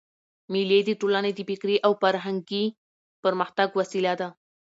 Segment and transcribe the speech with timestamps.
[0.51, 2.63] مېلې د ټولني د فکري او فرهنګي
[3.23, 4.27] پرمختګ وسیله ده.